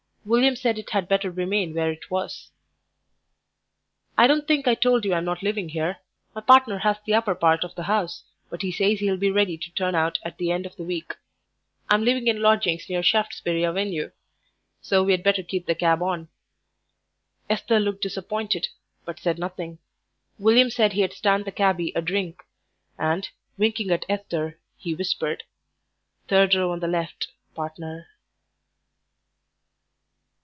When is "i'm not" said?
5.15-5.41